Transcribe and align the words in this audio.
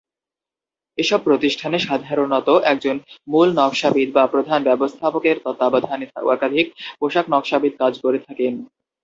এসব 0.97 1.19
প্রতিষ্ঠানে 1.23 1.77
সাধারণত 1.79 2.47
একজন 2.71 2.95
মূল 3.27 3.47
নকশাবিদ 3.57 4.09
বা 4.13 4.23
প্রধান 4.33 4.59
ব্যবস্থাপকের 4.63 5.37
তত্ত্বাবধানে 5.45 6.05
একাধিক 6.27 6.67
পোশাক 6.99 7.25
নকশাবিদ 7.33 7.73
কাজ 7.81 7.93
করে 8.03 8.19
থাকেন। 8.27 8.53